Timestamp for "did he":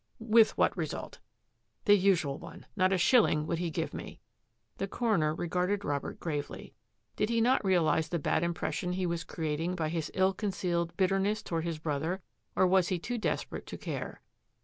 7.15-7.39